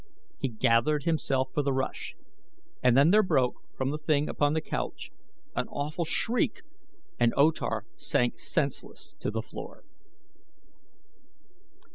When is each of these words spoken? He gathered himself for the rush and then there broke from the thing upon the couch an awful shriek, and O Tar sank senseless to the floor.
He 0.39 0.47
gathered 0.47 1.03
himself 1.03 1.49
for 1.53 1.61
the 1.61 1.71
rush 1.71 2.15
and 2.81 2.97
then 2.97 3.11
there 3.11 3.21
broke 3.21 3.57
from 3.77 3.91
the 3.91 3.99
thing 3.99 4.29
upon 4.29 4.53
the 4.53 4.59
couch 4.59 5.11
an 5.55 5.67
awful 5.67 6.05
shriek, 6.05 6.63
and 7.19 7.31
O 7.37 7.51
Tar 7.51 7.85
sank 7.93 8.39
senseless 8.39 9.13
to 9.19 9.29
the 9.29 9.43
floor. 9.43 9.83